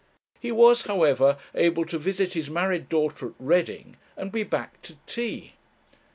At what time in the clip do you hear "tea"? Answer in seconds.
5.05-5.53